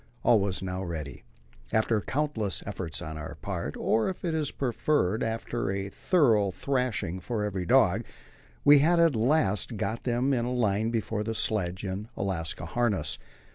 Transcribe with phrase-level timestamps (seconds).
[0.23, 1.25] All was now ready;
[1.71, 7.19] after countless efforts on our part, or, if it is preferred, after a thorough thrashing
[7.19, 8.03] for every dog,
[8.65, 13.19] we had at last got them in a line before the sledge in Alaska harness.